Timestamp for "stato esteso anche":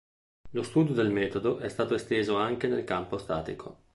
1.69-2.67